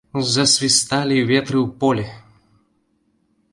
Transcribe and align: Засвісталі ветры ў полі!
Засвісталі 0.35 1.17
ветры 1.33 1.57
ў 1.65 1.77
полі! 1.85 2.05